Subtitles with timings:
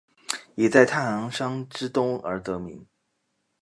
[0.55, 2.87] 以在太行山之东而得名。